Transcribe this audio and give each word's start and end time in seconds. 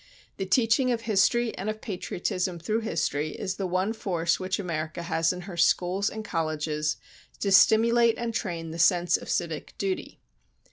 The 0.37 0.47
teaching 0.47 0.91
of 0.91 1.01
history 1.01 1.55
and 1.59 1.69
of 1.69 1.79
patriotism 1.79 2.57
through 2.57 2.79
history 2.79 3.33
is 3.35 3.57
the 3.57 3.67
one 3.67 3.93
force 3.93 4.39
which 4.39 4.57
America 4.57 5.03
has 5.03 5.31
in 5.31 5.41
her 5.41 5.55
schools 5.55 6.09
and 6.09 6.25
colleges 6.25 6.97
to 7.39 7.51
stimulate 7.51 8.17
and 8.17 8.33
train 8.33 8.71
the 8.71 8.79
sense 8.79 9.15
of 9.15 9.29
civic 9.29 9.77
duty. 9.77 10.19